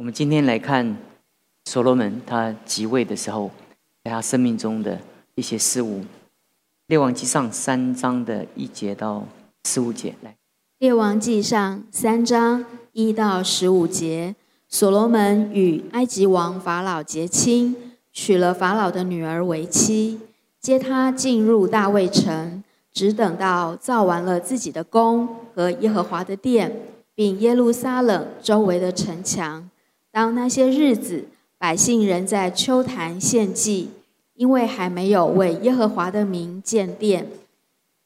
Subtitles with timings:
[0.00, 0.96] 我们今天来看
[1.66, 3.50] 所罗门他即位的时候，
[4.02, 4.98] 在他生命中的
[5.34, 6.00] 一些事物。
[6.86, 9.26] 列王记上三章的一节到
[9.66, 10.34] 十五节，来。
[10.78, 14.34] 列王记上三章一到十五节，
[14.66, 17.76] 所罗门与埃及王法老结亲，
[18.10, 20.18] 娶了法老的女儿为妻，
[20.58, 26.74] 接他进入大卫城，只等到造完了自己的宫和耶和华的殿，
[27.14, 29.68] 并耶路撒冷周围的城墙。
[30.12, 31.26] 当那些日子，
[31.56, 33.90] 百姓仍在秋坛献祭，
[34.34, 37.28] 因为还没有为耶和华的名建殿。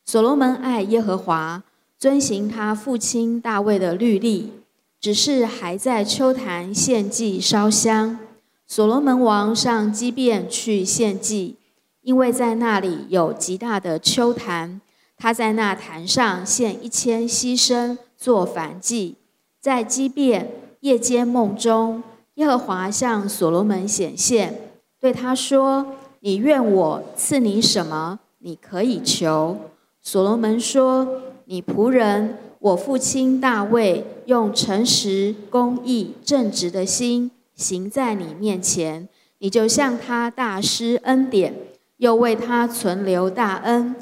[0.04, 1.62] 所罗门爱耶和华，
[1.98, 4.52] 遵行他父亲大卫的律例，
[5.00, 8.18] 只是还在秋坛献祭烧香。
[8.66, 11.56] 所罗门王上基变去献祭，
[12.02, 14.80] 因为在那里有极大的秋坛，
[15.16, 19.14] 他在那坛上献一千牺牲做燔祭，
[19.58, 20.50] 在基变。
[20.84, 22.02] 夜间梦中，
[22.34, 24.54] 耶和华向所罗门显现，
[25.00, 28.20] 对他说：“你愿我赐你什么？
[28.40, 29.56] 你可以求。”
[30.02, 39.08] 所罗门说：“你仆人我父亲大卫用诚实、公义、正直的心行在你面前，
[39.38, 41.54] 你就向他大施恩典，
[41.96, 43.96] 又为他存留大恩，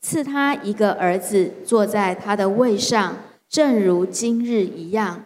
[0.00, 3.16] 赐他一个儿子坐在他的位上，
[3.48, 5.24] 正如今日一样。”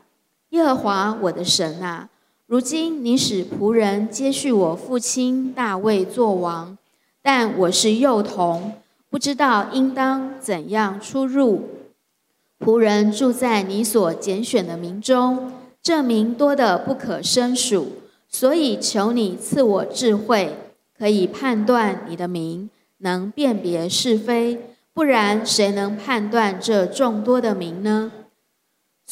[0.53, 2.11] 耶和华我的神啊，
[2.47, 6.77] 如今你使仆人接续我父亲大卫做王，
[7.23, 8.75] 但我是幼童，
[9.09, 11.71] 不知道应当怎样出入。
[12.61, 17.93] 仆人住在你所拣选的民中，这名多的不可胜数，
[18.29, 20.55] 所以求你赐我智慧，
[20.99, 24.61] 可以判断你的名，能辨别是非。
[24.93, 28.13] 不然，谁能判断这众多的名呢？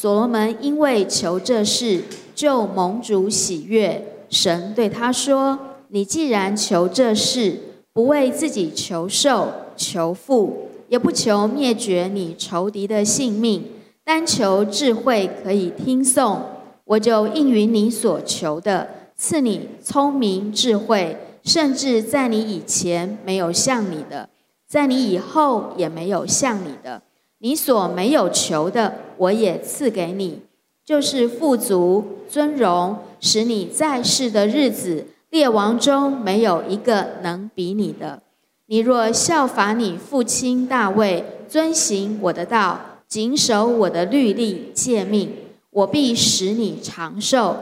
[0.01, 2.03] 所罗门因为求这事，
[2.35, 4.03] 就蒙主喜悦。
[4.31, 5.59] 神对他说
[5.93, 7.61] ：“你既然求这事，
[7.93, 13.63] 不为自己求寿、求富，也不求灭绝你仇敌的性命，
[14.03, 16.41] 单求智慧可以听颂，
[16.85, 24.31] 我就应允你所求的，赐你聪明智慧，甚至在你以前没有像你的，
[24.67, 27.03] 在你以后也没有像你的。”
[27.43, 30.41] 你所没有求的，我也赐给你，
[30.83, 38.23] 就是富足、尊荣，使你在世的日子，列王中没有一个能比你的。
[38.65, 45.31] 你若效法你父亲大卫，遵行我的道，谨守我的律例诫命，
[45.69, 47.57] 我必使你长寿。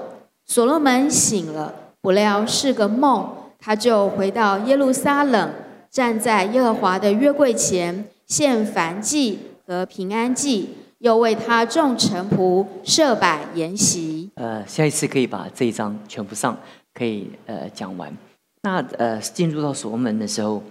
[0.46, 5.50] 所罗门醒了，不料是个梦，他就回到耶路撒冷，
[5.90, 9.40] 站在耶和华的约柜前，献燔祭。
[9.70, 14.30] 和平安祭，又为他众臣仆设摆筵席。
[14.34, 16.56] 呃，下一次可以把这一章全部上，
[16.94, 18.12] 可以呃讲完。
[18.62, 20.62] 那呃进入到所罗门的时候，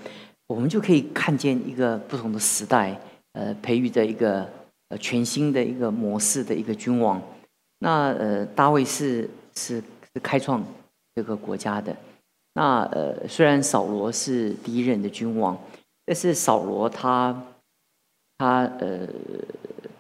[0.47, 2.99] 我们就可以看见一个不同的时代，
[3.33, 4.47] 呃，培育的一个
[4.89, 7.21] 呃全新的一个模式的一个君王。
[7.79, 9.81] 那呃，大卫是是
[10.13, 10.63] 是开创
[11.15, 11.95] 这个国家的。
[12.53, 15.57] 那呃，虽然扫罗是第一任的君王，
[16.05, 17.43] 但是扫罗他。
[18.39, 18.99] 他呃，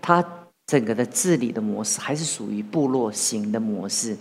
[0.07, 0.23] 他
[0.67, 4.15] 整个的治理的模式还是属于部落型的模式，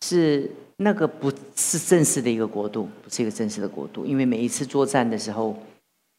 [0.00, 4.06] 是那个不是正式的一个国度，不是一个正式的国度。
[4.06, 5.54] 因为每一次作战的时候，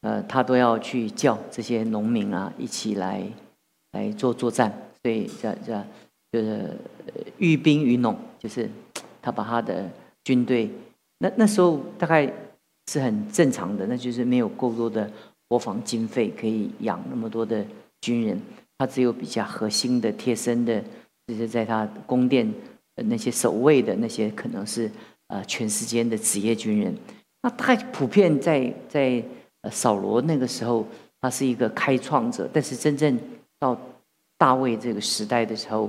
[0.02, 3.26] 呃，他都要去叫这些农民啊一起来
[3.90, 5.84] 来做作战，所以叫叫
[6.30, 6.70] 就是
[7.38, 8.70] 寓兵于农，就是
[9.20, 9.90] 他把他的
[10.22, 10.70] 军队，
[11.18, 12.32] 那那时候大概
[12.86, 15.10] 是很正常的，那就是没有够多的。
[15.48, 17.62] 国防经费可以养那么多的
[18.00, 18.40] 军人，
[18.82, 20.82] 他只有比较核心的、贴身的，
[21.28, 22.52] 就是在他宫殿
[22.96, 24.90] 那些守卫的那些，可能是
[25.28, 26.92] 呃全世界的职业军人。
[27.42, 29.22] 那他普遍在在
[29.70, 30.84] 扫罗那个时候，
[31.20, 33.16] 他是一个开创者，但是真正
[33.60, 33.80] 到
[34.36, 35.88] 大卫这个时代的时候，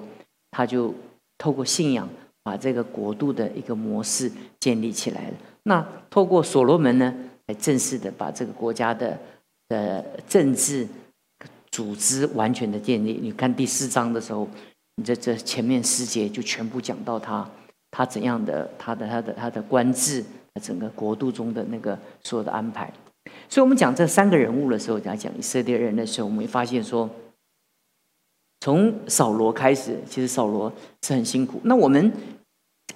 [0.52, 0.94] 他就
[1.40, 2.08] 透过信仰
[2.44, 5.34] 把这个国度的一个模式建立起来了。
[5.64, 7.12] 那透过所罗门呢，
[7.48, 9.18] 来正式的把这个国家的。
[9.70, 10.86] 的政治
[11.74, 13.20] 组织完全的建立。
[13.20, 14.48] 你看第四章的时候，
[14.98, 17.50] 你这这前面四节就全部讲到他
[17.90, 20.24] 他怎样的他的他的他的官制，
[20.62, 22.94] 整个国度中的那个所有的安排。
[23.50, 27.10] 所以我们讲这三个人物的时候，讲讲以色列人的时候，我们会发现说，
[28.60, 30.72] 从扫罗开始，其实扫罗
[31.02, 31.60] 是很辛苦。
[31.64, 32.12] 那我们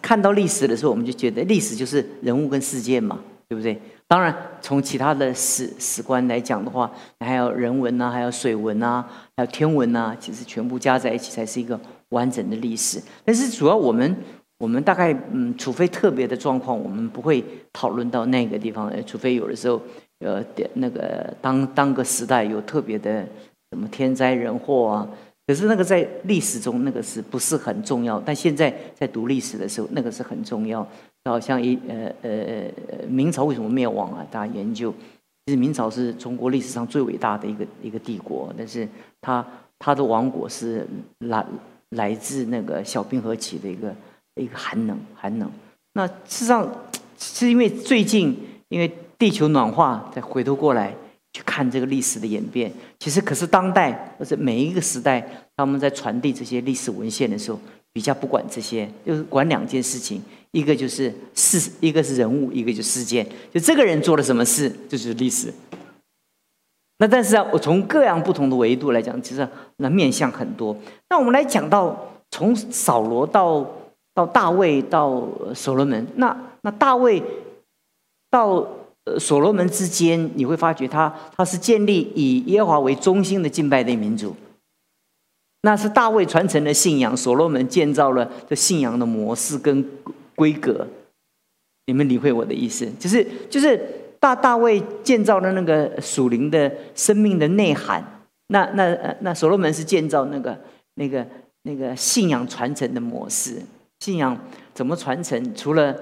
[0.03, 3.81] 看到历史的时候，我们就觉得历史就是人物跟事件嘛，对不对？
[4.09, 6.89] 当然，从其他的史史观来讲的话，
[7.19, 9.03] 还有人文呐，还有水文呐，
[9.35, 11.77] 还有天文呐，其实全部加在一起才是一个
[12.09, 13.01] 完整的历史。
[13.25, 14.15] 但是主要我们
[14.59, 17.43] 我们大概嗯，除非特别的状况，我们不会
[17.73, 18.89] 讨论到那个地方。
[19.05, 19.81] 除非有的时候，
[20.19, 20.41] 呃，
[20.75, 23.27] 那个当当个时代有特别的
[23.71, 25.07] 什么天灾人祸啊，
[25.47, 28.21] 可是那个在历史中那个是不是很重要？
[28.23, 30.85] 但现在在读历史的时候，那个是很重要。
[31.23, 32.29] 好像一呃呃
[32.89, 34.25] 呃，明朝为什么灭亡啊？
[34.29, 34.93] 大家研究，
[35.45, 38.87] 其实明朝是中国历史上最伟大的一个一个帝国，但是
[39.21, 39.45] 它
[39.79, 40.85] 它的亡国是
[41.19, 41.45] 来
[41.89, 43.95] 来自那个小冰河期的一个。
[44.39, 45.51] 一个寒冷，寒冷。
[45.93, 46.71] 那事实上
[47.17, 50.93] 是因为最近，因为地球暖化，再回头过来
[51.37, 52.71] 去看这个历史的演变。
[52.97, 55.23] 其实，可是当代或者每一个时代，
[55.55, 57.59] 他们在传递这些历史文献的时候，
[57.93, 63.23] 比较不管这些，就是管两件事情：一个就是事，一个是人物，一个就事件。
[63.53, 65.53] 就这个人做了什么事，就是历史。
[66.97, 70.75] 那但是啊，我从各样不同的维度来讲，其实那面向很多。
[71.09, 71.95] 那我们来讲到
[72.31, 73.65] 从扫罗到。
[74.17, 77.21] 到大卫到所罗门，那那大卫
[78.31, 78.67] 到
[79.19, 84.35] 所罗门之间，你会发觉他他是建立以耶华为中心的敬拜的民族。
[85.61, 89.83] 那是大卫传承的信仰，所罗门建造了这信仰的模式跟
[90.35, 90.87] 规格。
[91.87, 92.85] 你们理会我的意思？
[92.99, 93.79] 就是就是
[94.19, 98.03] 大大卫建造了那个属灵的生命的内涵。
[98.47, 100.57] 那那那所罗门是建造那个
[100.95, 101.25] 那个
[101.63, 103.61] 那个信仰传承的模式。
[103.99, 104.37] 信仰
[104.73, 105.55] 怎么传承？
[105.55, 105.95] 除了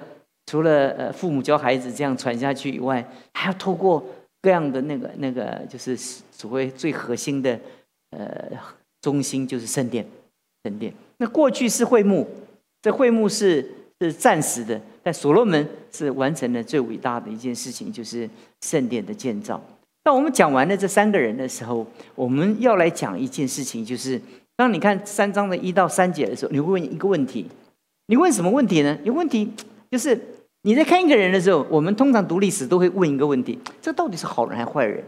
[0.46, 4.06] 除了呃父母教孩子这样传下去以外，还要透过
[4.42, 7.60] 各样的那个那个，就是所谓最核心的
[8.12, 8.52] 呃
[9.02, 10.06] 中心，就是圣殿。
[10.64, 12.28] 圣殿那过去是会幕，
[12.82, 13.64] 这会幕是
[14.02, 18.28] 是暂时的，但所罗门是完成了最伟大的一件事情，就是
[18.62, 19.64] 圣殿的建造。
[20.04, 24.20] 当我们讲完了这三个人的时候，我们要来讲一件事情，就是
[24.56, 27.48] 当你看三章的一到三节的时候，你会问一个问题。
[28.08, 28.98] 你问什么问题呢？
[29.04, 29.52] 有问题
[29.92, 30.20] 就是
[30.66, 35.04] 你在看一个人的时候，我们通常读历史都会问一个问题：这到底是好人还是坏人？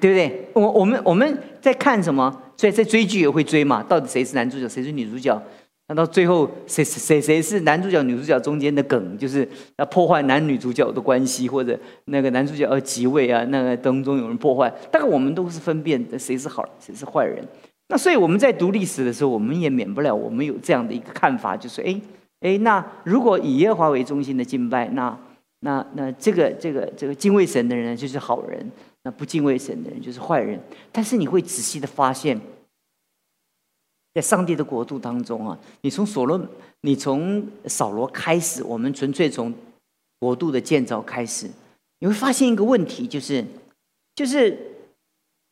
[0.00, 0.48] 对不对？
[0.54, 2.42] 我我们我们在看什么？
[2.56, 3.80] 所以在追剧也会追嘛？
[3.84, 5.40] 到底谁是男主角，谁是女主角？
[5.86, 14.68] 那到最后谁谁谁是男主角、女主角中间的梗，就是要破坏男女主角的关系，或者那个男主角要即位啊，那个当中有人破坏。
[14.90, 17.46] 大概我们都是分辨谁是好人，谁是坏人。
[17.86, 22.00] 那所以我们在读历史的时候，我们也免不了我们有这样的一个看法，就是哎
[22.40, 25.18] 哎，那如果以耶和华为中心的敬拜，那
[25.60, 28.70] 那那这个这个这个敬畏神的人就是好人，
[29.02, 30.60] 那不敬畏神的人就是坏人。
[30.90, 32.40] 但是你会仔细的发现，
[34.14, 36.40] 在上帝的国度当中啊，你从所罗，
[36.80, 39.54] 你从扫罗开始，我们纯粹从
[40.18, 41.48] 国度的建造开始，
[42.00, 43.44] 你会发现一个问题，就是
[44.14, 44.66] 就是。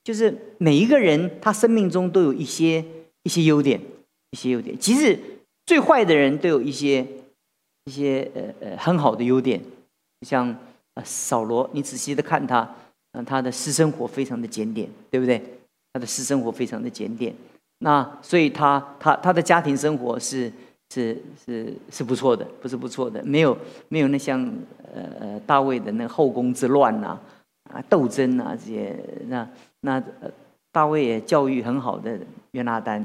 [0.04, 2.82] 就是每一个人，他生命中都有一些
[3.24, 3.78] 一些优点，
[4.30, 4.74] 一些优点。
[4.78, 5.18] 其实
[5.68, 7.06] 最坏的人都有一些
[7.84, 9.60] 一些呃呃很好的优点，
[10.22, 10.48] 像
[10.94, 12.74] 呃扫罗，你仔细的看他，
[13.12, 15.42] 嗯，他的私生活非常的检点，对不对？
[15.92, 17.34] 他的私生活非常的检点，
[17.80, 20.50] 那所以他他他的家庭生活是
[20.94, 23.54] 是是是不错的，不是不错的，没有
[23.90, 24.42] 没有那像
[24.94, 27.20] 呃呃大卫的那个后宫之乱呐
[27.70, 29.46] 啊斗争啊这些那。
[29.82, 30.02] 那
[30.72, 32.18] 大卫也教育很好的
[32.50, 33.04] 约拿丹，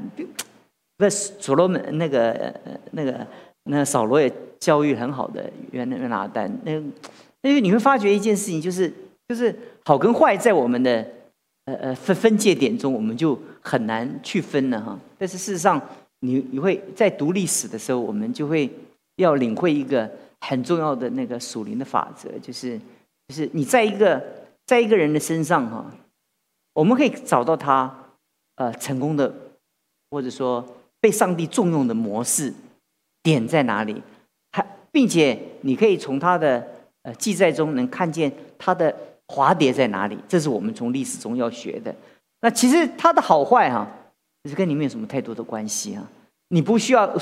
[0.96, 2.54] 不是所罗门那个
[2.92, 3.26] 那个
[3.64, 6.50] 那扫罗也教育很好的约约拿丹。
[6.62, 8.92] 那因为你会发觉一件事情，就是
[9.28, 11.06] 就是好跟坏在我们的
[11.66, 14.98] 呃呃分分界点中，我们就很难去分了哈。
[15.18, 15.80] 但是事实上，
[16.20, 18.70] 你你会在读历史的时候，我们就会
[19.16, 20.10] 要领会一个
[20.40, 22.78] 很重要的那个属灵的法则，就是
[23.28, 24.22] 就是你在一个
[24.64, 25.84] 在一个人的身上哈。
[26.74, 27.94] 我们可以找到他，
[28.56, 29.32] 呃，成功的，
[30.10, 30.66] 或者说
[31.04, 32.50] 被上帝重用的模式
[33.22, 34.00] 点在哪里？
[34.52, 36.66] 还并且你可以从他的
[37.02, 38.96] 呃记载中能看见他的
[39.28, 40.16] 华蝶在哪里？
[40.26, 41.94] 这是我们从历史中要学的。
[42.40, 43.86] 那其实他的好坏哈，
[44.42, 46.02] 其实跟你没有什么太多的关系啊。
[46.48, 47.14] 你不需要，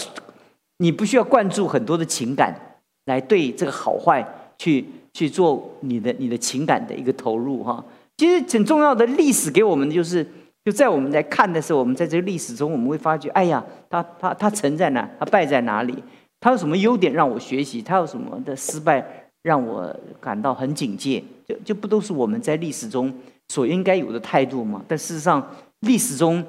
[0.79, 4.25] 你不需要灌注很多的情感来对这个好坏
[4.59, 7.85] 去去做你的你的情感的一个投入哈。
[8.17, 10.25] 其实很重要的历史给我们的就是，
[10.65, 15.09] 就在我们在看的时候，我们在这个历史中，我们会发觉，哎呀，他他他成在哪？
[15.19, 16.03] 他败在哪里？
[16.41, 17.83] 他有什么优点让我学习？
[17.83, 19.05] 他有什么的失败
[19.43, 21.23] 让我感到很警戒？
[21.47, 23.13] 就就不都是我们在历史中
[23.49, 24.85] 所应该有的态度吗？
[24.87, 25.45] 但事实上，
[25.81, 26.45] 历史中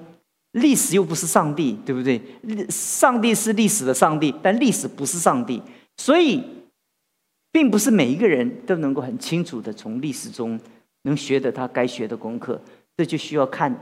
[0.51, 2.21] 历史又不是上帝，对不对？
[2.69, 5.61] 上帝是历史的上帝，但历史不是上帝，
[5.97, 6.43] 所以
[7.51, 10.59] 并不是每一个人都能够很清楚的从历史中。
[11.05, 12.57] 能学得他该学的功课，
[12.95, 13.77] 这就需要看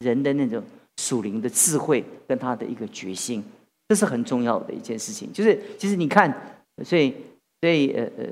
[0.00, 0.62] 人的那种
[0.96, 3.42] 属灵的智慧跟他的一个决心。
[3.88, 5.30] 这是很重要的一件事情。
[5.32, 6.32] 就是其实你看，
[6.82, 7.14] 所以
[7.60, 8.24] 所以呃呃，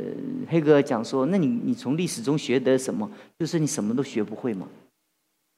[0.49, 3.11] 黑哥讲说，那你你从历史中学得什么？
[3.38, 4.66] 就是你什么都学不会嘛。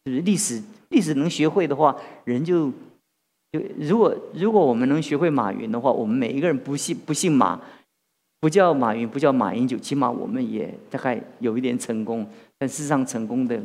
[0.04, 2.70] 就是历史历史能学会的话，人就
[3.52, 7.61] 就如果如果我们能学会马云的话，我们每一个人不姓不姓马，
[8.40, 12.28] 不叫马云，不叫马英九，起码我们也大概有一点成功。
[12.58, 13.58] 但事实上，成功的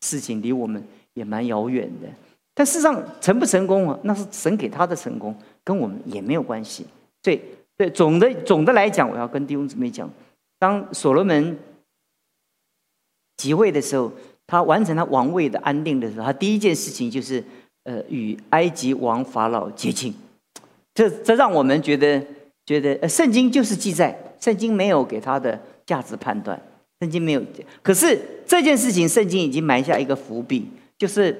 [0.00, 0.82] 事情离我们
[1.16, 2.06] 也蛮遥远的。
[2.54, 3.98] 但事实上，成不成功啊？
[4.04, 6.86] 那是神给他的成功，跟我们也没有关系。
[7.24, 7.40] 所以，
[7.76, 10.08] 对总的总的来讲，我要跟弟兄姊妹讲，
[10.60, 11.58] 当所罗门
[13.36, 14.12] 即位的时候。
[14.48, 17.42] 他完成他王位的安定的时候，他第一件事情就是，
[17.82, 20.14] 呃，与埃及王法老结亲。
[20.94, 22.24] 这这让我们觉得，
[22.64, 26.62] 觉得呃，圣经就是记载，圣经没有给他的价值判断，
[27.00, 27.42] 圣经没有。
[27.82, 31.36] 可是这件事情，圣经已经埋下一个伏笔，就是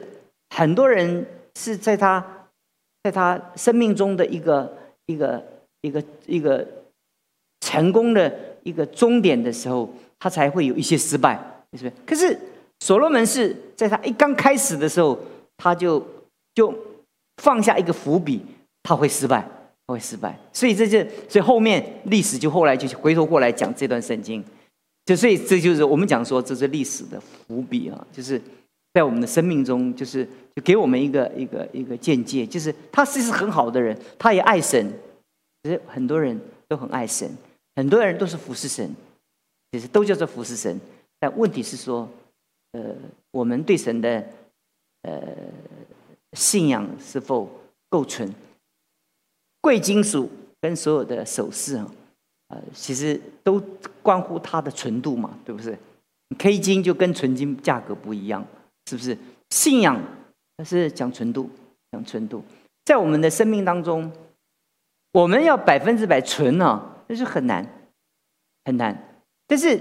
[0.50, 2.48] 很多人是在他，
[3.02, 5.44] 在他生命中的一个一个
[5.80, 6.66] 一个一个
[7.60, 8.32] 成功的
[8.62, 11.34] 一个终点的时候，他才会有一些失败，
[11.72, 11.92] 是不是？
[12.06, 12.38] 可是。
[12.80, 15.18] 所罗门是在他一刚开始的时候，
[15.56, 16.06] 他就
[16.54, 16.72] 就
[17.42, 18.42] 放下一个伏笔，
[18.82, 19.40] 他会失败，
[19.86, 20.38] 他会失败。
[20.52, 24.44] 所以这就所以后面历史就后来就回头过来讲这段圣经，
[25.06, 28.38] 就所以这就是我们讲说这是历史的伏笔啊，就是
[28.96, 34.90] 在我们的生命中，就是就给我们一个一个一个见解，就是他其实很好的人，他也爱神，
[35.62, 37.30] 其实很多人都很爱神，
[37.74, 38.90] 很多人都是服侍神，
[39.70, 40.80] 其实都叫做服侍神，
[41.18, 42.08] 但问题是说。
[42.72, 42.94] 呃，
[43.30, 44.22] 我们对神的
[45.00, 45.18] 呃
[46.34, 47.48] 信仰是否
[47.88, 48.30] 够纯？
[49.62, 50.28] 贵金属
[50.60, 51.90] 跟所有的首饰啊，
[52.48, 53.58] 呃，其实都
[54.02, 55.78] 关乎它的纯度嘛，对不对
[56.36, 58.46] ？K 金就跟纯金价格不一样，
[58.86, 59.16] 是不是？
[59.50, 60.00] 信仰
[60.56, 61.50] 它是讲纯度，
[61.92, 62.42] 讲纯度，
[62.84, 64.10] 在我们的生命当中，
[65.12, 67.66] 我们要百分之百纯啊，那是很难，
[68.64, 69.20] 很难。
[69.46, 69.80] 但是，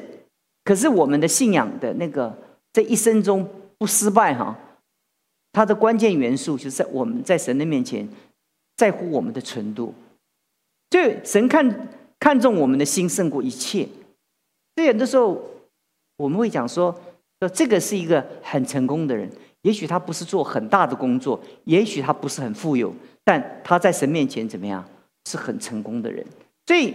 [0.64, 2.44] 可是我们的信仰的那个。
[2.76, 4.60] 这一生中不失败哈，
[5.54, 8.06] 它的关键元素就是在我们在神的面前
[8.76, 9.94] 在乎我们的纯度，
[10.90, 11.88] 就神看
[12.20, 13.88] 看重我们的心胜过一切。
[14.76, 15.42] 所以有的时候
[16.18, 16.94] 我们会讲说，
[17.46, 19.30] 说这个是一个很成功的人，
[19.62, 24.84] 也许他不是做很大的工作，也许他不是很富有，但他在神面前怎么样
[25.30, 26.26] 是很成功的人。
[26.66, 26.94] 所以，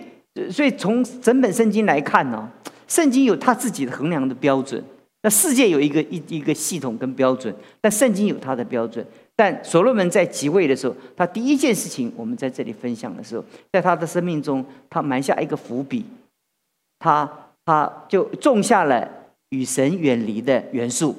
[0.50, 2.50] 所以从整本圣经来看呢，
[2.88, 4.82] 圣经有他自己的衡量的标准。
[5.22, 9.06] 那世界有一个一一个系统跟标准，但圣经有它的标准。
[9.36, 16.06] 但所罗门在即位的时候，他第一件事情，我们在这里分享的时候，在他的生命中，他埋下一个伏笔，
[16.98, 17.30] 他
[17.66, 19.06] 他就种下了
[19.50, 21.14] 与神远离的元素，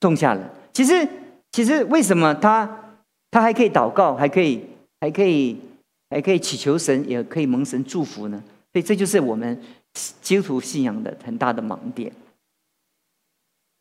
[0.00, 0.52] 种下了。
[0.72, 1.08] 其实
[1.52, 2.98] 其实为什么他
[3.30, 4.64] 他还可以祷告，还可以
[5.00, 5.58] 还可以
[6.10, 8.42] 还可以祈求神，也可以蒙神祝福呢？
[8.72, 9.58] 所以这就是我们
[10.20, 12.12] 基督徒信仰的很大的盲点。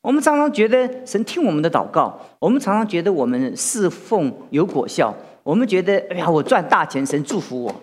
[0.02, 7.82] 我们常常觉得神听我们的祷告，我们常常觉得我们侍奉有果效，我们觉得哎呀，我赚大钱，神祝福我，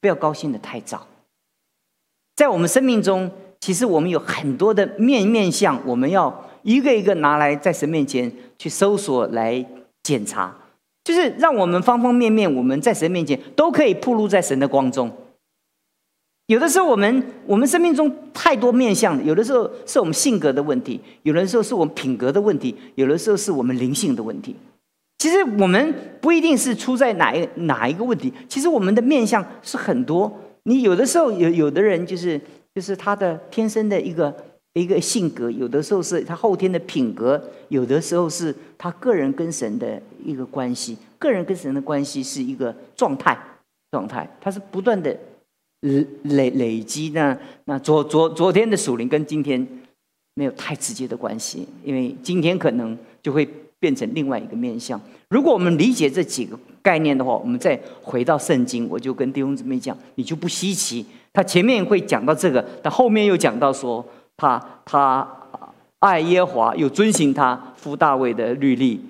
[0.00, 1.06] 不要高兴的太早。
[2.34, 9.64] 在我们生命中，其实我们有很多的面面相，我们要一个一个拿来在神面前去搜索来
[10.02, 10.56] 检查，
[11.04, 15.10] 就是让我们方方面面，我们在神面前都可以暴露在神的光中。
[16.46, 24.56] 有的时候，我们我们生命中太多面相，有的时候是我们性格的问题，有的时候是我们品格的问题，有的时候是我们灵性的问题。
[25.18, 30.32] 其实我们不一定是出在哪一哪一个问题，其实我们的面相是很多。
[30.62, 32.40] 你有的时候有有的人就是
[32.78, 34.32] 就是他的天生的一个
[34.74, 43.36] 一个性格，有的时候是他后天的品格，有的时候是他个人跟神的一个关系，个人跟神的关系是一个状态
[43.90, 45.18] 状态，它是不断的。
[45.80, 47.36] 累累累积呢？
[47.64, 49.66] 那昨昨昨天的属灵跟今天
[50.34, 55.00] 没有太直接的关系，因为今天可能就会变成另外一个面相。
[55.30, 61.04] 如果我们理解这几个概念的话，我们再回到圣经，我就跟弟兄姊妹讲，你就不稀奇。
[61.32, 64.04] 他前面会讲到这个，但后面又讲到说，
[64.36, 65.28] 他他
[65.98, 69.00] 爱耶和华，又遵循他夫大卫的律例，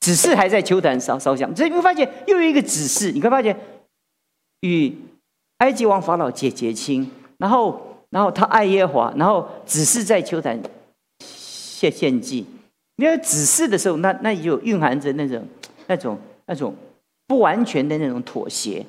[0.00, 1.54] 只是还在秋坛烧烧香。
[1.54, 3.58] 这你会发现又有一个指示，你会发现
[4.60, 4.94] 与。
[5.60, 7.80] 埃及王法老结结亲，然后，
[8.10, 10.60] 然后他爱耶和华，然后只是在秋坛
[11.18, 12.44] 献献祭。
[12.96, 15.46] 因为指示的时候，那那也有蕴含着那种、
[15.86, 16.74] 那种、那种
[17.26, 18.84] 不完全的那种妥协，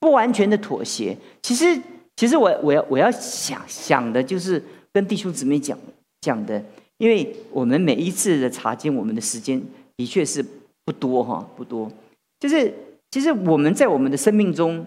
[0.00, 1.16] 不完全的妥协。
[1.42, 1.80] 其实，
[2.16, 5.78] 其实我我要我要想想的就是跟弟兄姊妹讲
[6.22, 6.64] 讲的，
[6.96, 9.62] 因为我们每一次的查经，我们的时间
[9.96, 10.44] 的确是
[10.84, 11.90] 不多哈，不多。
[12.40, 12.72] 就是
[13.10, 14.86] 其实我们在我们的生命中，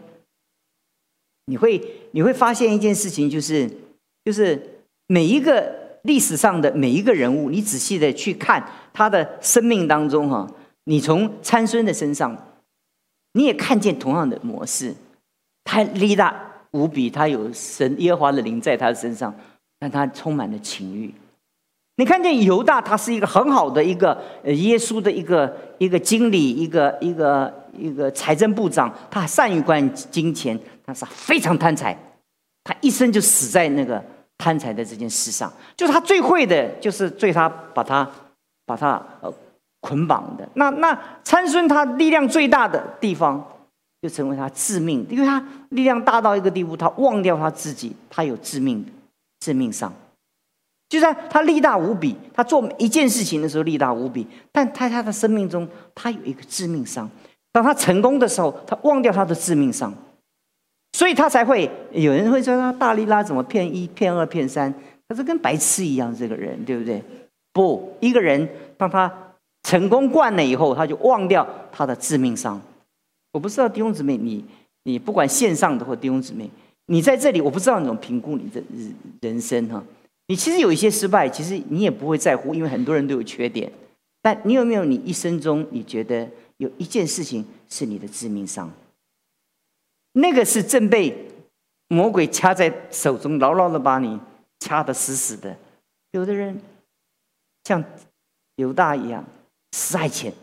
[1.46, 1.82] 你会
[2.12, 3.70] 你会发现一件事情，就是
[4.26, 4.60] 就是
[5.08, 10.48] 每一个历史上的每一个人物，你仔细的去看他的生命当中哈，
[10.86, 12.36] 你从参孙的身上，
[13.34, 14.96] 你也看见同样的模式，
[15.64, 16.36] 他力大
[16.72, 19.34] 无比，他有神耶和华的灵在他身上，
[19.80, 21.14] 但他充满了情欲。
[21.98, 31.96] 你看见犹大，他是一个很好的一个呃耶稣的一个一个经理，一个一个一个财政部长，他善于管金钱，但是非常贪财，
[32.64, 34.04] 他一生就死在那个
[34.42, 35.54] 贪财的这件事上。
[35.78, 38.10] 就是他最会的，就是对他把他
[38.66, 39.32] 把他呃
[39.80, 40.50] 捆绑的。
[40.56, 43.46] 那那参孙他力量最大的地方，
[44.02, 48.84] 就成为他致命，因为他力量大到一个地步，他忘掉他自己，他有致命
[49.40, 49.94] 致命伤。
[50.90, 57.10] 就算他力大无比，他做一件事情的时候力大无比，但在他的生命中，他有一个致命伤。
[57.54, 59.94] 当他成功的时候，他忘掉他的致命伤，
[60.94, 64.74] 所以他才会有人会说他大力拉怎么骗一骗二骗三，
[65.08, 67.02] 他是跟白痴一样，这个人对不对？
[67.54, 69.12] 不，一个人当他
[69.64, 72.62] 成功惯了以后，他就忘掉他的致命伤。
[73.34, 74.44] 我不知道弟兄姊妹，你
[74.84, 76.50] 你不管线上的或弟兄姊妹，
[76.88, 79.84] 你在这里，我不知道你怎么评估你的人人生哈。
[80.28, 83.72] 你其实有一些失败，其实你也不会在乎，因为很多人都有缺点。
[84.22, 88.72] 但你有没有你一生中你觉得有一件事情是你的致命伤？
[90.14, 91.16] 那个是正被
[91.88, 94.20] 魔鬼掐在手中，牢牢的把你
[94.60, 95.56] 掐得死死的。
[96.12, 96.60] 有的人
[97.64, 97.84] 像
[98.56, 99.24] 犹大一样，
[99.72, 100.34] 死爱钱，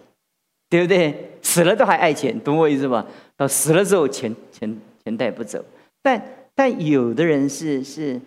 [0.68, 1.38] 对不对？
[1.42, 3.06] 死了都还爱钱，懂我意思吧？
[3.36, 5.64] 到死了之后，钱钱钱带不走。
[6.02, 6.22] 但
[6.54, 8.20] 但有的人是是。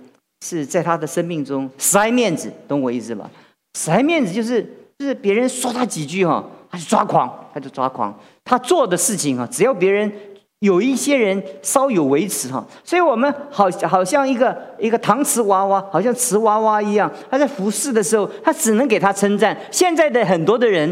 [0.44, 3.30] 是在他的生命中死爱面子，懂我意思吧？
[3.76, 4.64] 死爱面子就是
[4.98, 8.20] 就是别人说他几句哈，他就抓狂，他就抓狂。
[8.44, 10.12] 他做的事情啊，只要别人
[10.62, 19.56] 有一些人稍有维持哈，所以我们好好像一个一个搪瓷娃娃，好像瓷娃娃一样，他在服侍的时候，他只能给他称赞。
[19.70, 20.92] 现在的很多的人。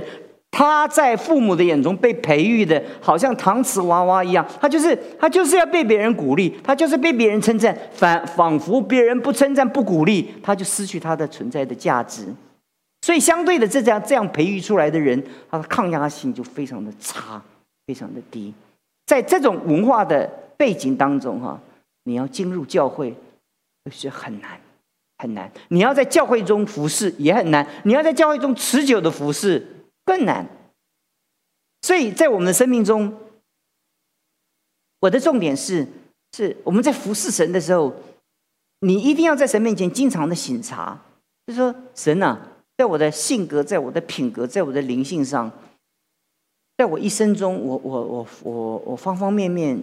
[0.51, 12.33] 他在父母的眼中被培育的，好像搪瓷娃娃一样，他就是他就是要被别人鼓励，他就是被别人称赞，反仿佛别人不称赞不鼓励，他就失去他的存在的价值。
[13.03, 17.39] 所以，相对的，这样这样培育出来的人，他的抗压性就非常的差，
[17.85, 18.51] 非常的低。
[19.09, 21.59] 在这种文化的背景当中，哈，
[22.03, 23.15] 你要进入教会
[23.89, 24.61] 是很难
[25.17, 29.65] 很难，你要在教会中服侍也很难，你要在教会中持久的服侍。
[30.05, 30.47] 更难，
[31.81, 33.11] 所以在我们的生命中，
[34.99, 35.87] 我的重点是：
[36.37, 37.91] 是我们在服侍神的时候，
[38.81, 41.01] 你一定要在神面前经常的醒察，
[41.47, 42.39] 就说神啊，
[42.77, 45.51] 在我的性格、在我的品格、在我的灵性上，
[46.79, 49.77] 在我一生中，我我我我我方方面面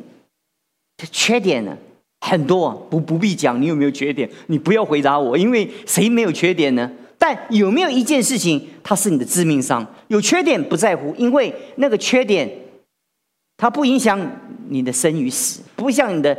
[0.97, 1.77] 的缺点呢
[2.23, 4.27] 很多，不不必讲，你有没有缺点？
[4.47, 6.91] 你不要回答我，因为谁没有缺点呢？
[7.19, 9.87] 但有没有一件事情，它是你的致命伤？
[10.09, 12.51] 有缺点不在乎，因为那个缺点，
[13.59, 14.19] 它不影响
[14.71, 16.35] 你的生与死，不像你的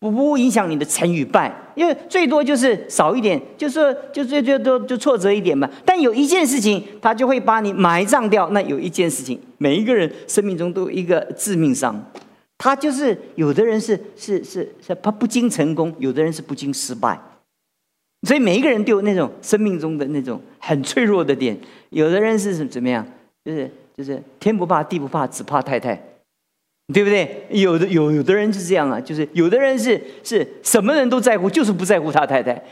[0.00, 5.70] 不不影响你的成与败，因为最多就是少一点，就是就最最多就挫折一点嘛。
[5.84, 8.48] 但有一件事情，他就会把你埋葬掉。
[8.50, 12.02] 那有一件事情，每一个人生命中都有一个致命伤，
[12.56, 17.20] 他就是有的人是是是是他不经成功，有的人是不经失败。
[18.26, 21.54] 所以每一个人都有那种生命中的那种很脆弱的点。
[21.90, 23.06] 有的人是怎么样？
[23.44, 26.02] 就是就是天不怕地不怕，只怕太太，
[26.92, 27.46] 对不对？
[27.50, 32.62] 有的有有的人是这样啊，就是有的人是是什么人都在乎，就是不在乎他太太。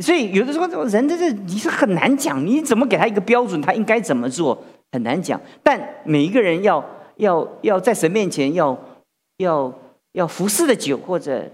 [0.00, 4.62] 所以有的时候人在这你是很难讲，你怎么给他一个标准，他应该怎么做
[4.92, 5.40] 很难讲。
[5.62, 6.84] 但每一个人要
[7.16, 8.78] 要要在神面前要
[9.38, 9.72] 要
[10.12, 11.48] 要服侍的久，或者。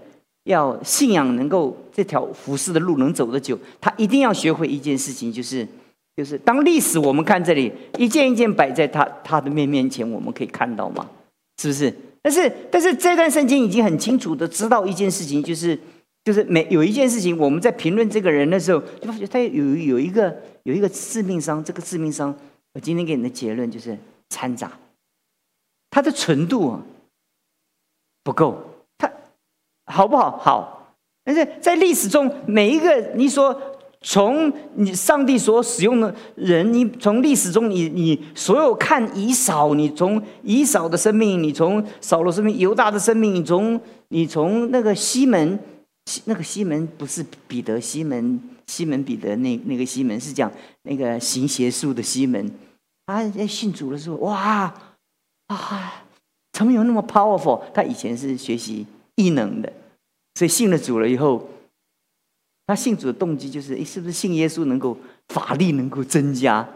[0.45, 5.67] 要信仰能够这条服侍的路能走得久，他一定要学会一件事情，就是
[6.15, 11.09] 就是当历史我们看这里一件一件摆在他他的面面前，我们可以看到吗？
[11.59, 11.91] 是不是？
[12.25, 15.79] 但是但是这段圣经已经很清楚的知道一件事情，就是
[16.23, 21.63] 就是每有一件事情，我们在评论这个人的时候，就发觉他有有一个有一个致命伤。
[21.63, 22.35] 这个致命伤，
[22.73, 23.95] 我今天给你的结论就是
[24.29, 24.71] 掺杂，
[25.91, 26.81] 它的纯度啊
[28.23, 28.59] 不够。
[28.97, 29.11] 他
[29.85, 30.35] 好不好？
[30.39, 33.74] 好，但是在历史中，每一个你说
[34.07, 45.57] 从你上帝所使用的人，你从历史中，你你所有看以扫，你从以扫的生命，你从扫罗生命，犹大的生命，你从你从那个西门，
[46.25, 50.51] 那个西门不是彼得西门，西门彼得那那个西门是讲
[50.83, 52.51] 那个行邪术的西门，
[53.07, 54.71] 他在信主的时候，哇
[55.47, 56.05] 啊！
[56.53, 57.59] 怎么有那么 powerful？
[57.73, 59.73] 他以前是学习异能的，
[60.35, 61.49] 所以信了主了以后，
[62.67, 64.97] 他信主的动机就是：诶，是不是信耶稣能够
[65.29, 66.67] 法力能够增加？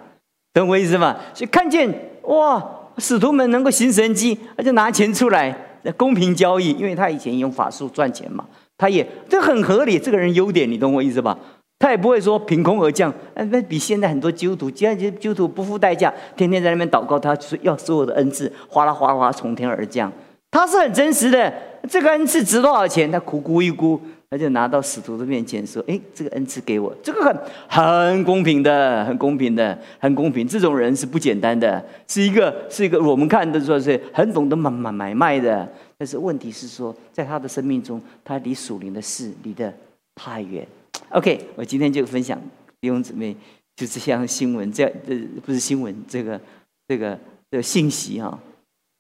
[0.54, 1.15] 懂我意思吗？
[1.34, 1.88] 所以看见
[2.23, 2.63] 哇，
[2.97, 5.56] 使徒们能够行神迹，他就拿钱出来
[5.97, 8.45] 公平交易，因为他以前用法术赚钱嘛，
[8.78, 9.97] 他也这很合理。
[9.97, 11.38] 这个人优点，你懂我意思吧？
[11.80, 20.12] 他也不会说凭空而降，那比现在很多基督徒，现在基督徒不付代价，天天在那边祷告，他就是要所有的恩赐哗啦哗啦哗从天而降。
[20.52, 21.54] 他是很真实的，
[21.88, 23.10] 这个恩赐值多少钱？
[23.10, 27.35] 他苦估一估，他就拿到使徒的面前说：“哎，这个恩赐给我，这个很
[27.67, 30.47] 很公平的，很公平的，很公平。
[30.47, 35.67] 这种人是不简单的，是一个是一个我们看的说是很懂得买买买卖的。
[35.97, 39.73] 但是问题是说，在他的生命中，他离属灵的事离得
[40.13, 40.67] 太远。”
[41.09, 42.39] OK，我今天就分享
[42.79, 43.35] 弟兄姊妹，
[43.75, 46.39] 就这项新闻，这呃不是新闻，这个
[46.87, 48.39] 这个这个信息哈，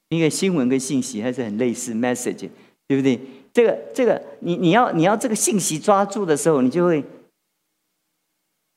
[0.09, 2.49] 因为新闻跟信息还是很类似，message
[2.87, 3.19] 对不对？
[3.53, 7.03] 这个这个你你要你要这个信息抓住的时候，你就会，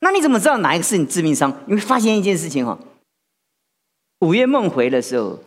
[0.00, 1.52] 那你怎么知道哪一个是你致命伤？
[1.66, 2.78] 你会发现一件事情哈，
[4.20, 5.38] 午夜梦回的时候，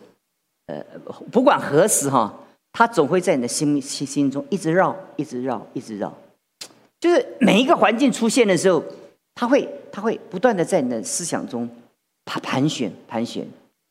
[0.66, 0.82] 呃，
[1.30, 2.32] 不管何时哈，
[2.72, 6.16] 它总会在你的心心心中一直绕，一直绕，一直绕。
[6.98, 8.82] 就是每一个环境出现的时候，
[9.34, 11.68] 他会他会不断的在你的思想中
[12.24, 13.46] 盘盘旋盘旋。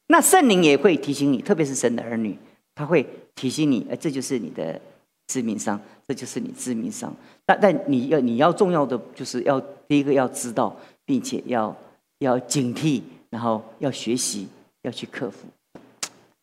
[0.07, 2.37] 那圣灵也会提醒你，特别是神的儿女，
[2.73, 4.79] 他会提醒你，哎，这就是你的
[5.27, 7.13] 致命伤，这就是你致命伤。
[7.45, 11.75] 但但你要你要重要的就是要第一个要知道，并且要
[12.19, 14.47] 要警惕，然后要学习，
[14.83, 15.47] 要去克服。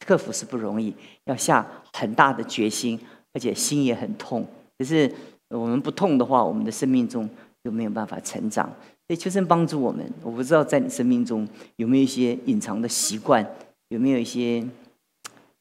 [0.05, 2.99] 克服是不容易，要下很大的决心，
[3.33, 4.47] 而且心也很痛，
[4.79, 5.13] 可是。
[5.55, 7.29] 我们不痛的话，我们的生命中
[7.63, 8.67] 就没有办法成长。
[9.07, 10.03] 所以求神帮助我们。
[10.23, 13.47] 我不知道在你生命中有没有一些隐藏的习惯，
[13.89, 14.67] 有没有一些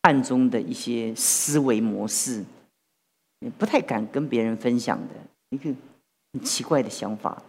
[0.03, 2.41] 暗中的一些思维模式，
[3.49, 5.15] 不太敢跟别人分享的
[5.49, 5.73] 一个
[6.33, 7.41] 很奇怪的想法，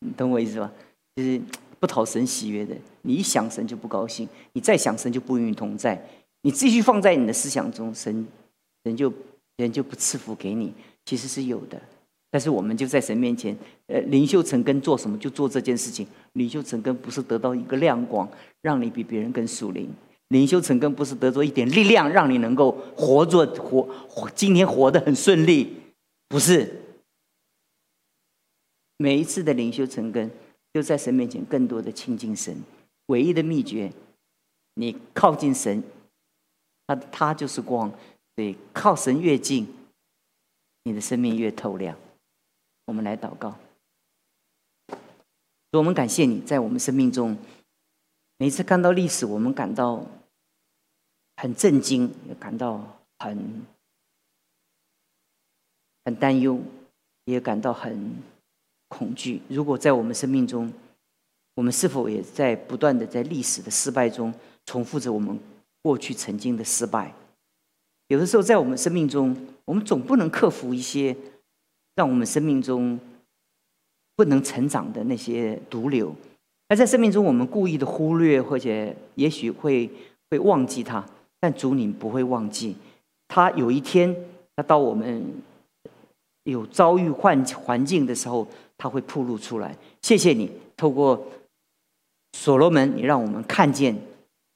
[0.00, 0.72] 你懂我意思吧？
[1.16, 1.40] 就是
[1.78, 2.74] 不讨神喜悦的。
[3.02, 6.02] 你一想神就不高兴，你再想神就不与你同在。
[6.42, 8.26] 你继续放在你的思想中，神
[8.84, 9.12] 人就
[9.56, 10.72] 人就不赐福给你。
[11.04, 11.80] 其实是有的，
[12.30, 16.06] 但是我们就在神面前，呃，灵修成根做什么就做这件事情。
[16.34, 18.28] 灵修成根不是得到一个亮光，
[18.60, 19.86] 让你比别人更属灵；
[20.28, 25.76] 领袖成根不是得着一点力量，让你能够活着活活今天活得很顺利，
[26.28, 26.82] 不是。
[28.96, 30.30] 每一次的领袖成根，
[30.74, 32.62] 就在神面前更多的亲近神。
[33.06, 33.92] 唯一的秘诀，
[34.74, 35.82] 你靠近神，
[36.86, 37.90] 他他就是光，
[38.34, 39.66] 所以靠神越近。
[40.84, 41.96] 你的生命越透亮，
[42.86, 43.54] 我们来祷告。
[45.72, 47.36] 我们感谢你在我们生命中，
[48.40, 50.06] 每次看到历史，我们感到
[51.36, 53.66] 很震惊，也感到很
[56.04, 56.60] 很担忧，
[57.24, 58.14] 也感到很
[58.86, 59.42] 恐惧。
[59.48, 60.72] 如果在我们生命中，
[61.54, 64.32] 我们是否也在不断的在历史的失败中
[64.66, 65.36] 重复着我们
[65.82, 67.12] 过去曾经的失败？
[68.06, 71.16] 有的时候，在我们生命中，我们总不能克服一些
[71.96, 73.00] 让我们生命中
[74.14, 76.14] 不能成长的那些毒瘤。
[76.68, 79.90] 而在生命中，我们故意的忽略，或者也许会
[80.30, 81.04] 会忘记他。
[81.40, 82.76] 但主，你不会忘记
[83.26, 83.50] 他。
[83.52, 84.14] 有一天，
[84.54, 85.24] 他到我们
[86.44, 89.74] 有遭遇环环境的时候，他会暴露出来。
[90.02, 91.26] 谢谢你，透过
[92.32, 93.94] 所罗门，你让我们看见；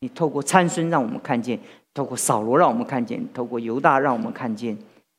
[0.01, 1.59] 你透过参孙，让我们看见。
[1.94, 4.77] 透过扫罗让我们看见，透过犹大让我们看见，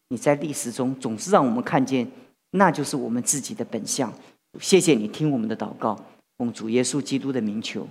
[0.09, 2.07] 你在历史中总是让我们看见，
[2.51, 4.11] 那就是我们自己的本相。
[4.59, 5.95] 谢谢你听我们的祷告，
[6.51, 7.87] 主耶稣基督的名求。